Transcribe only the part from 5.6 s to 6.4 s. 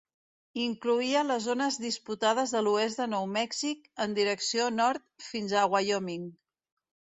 a Wyoming.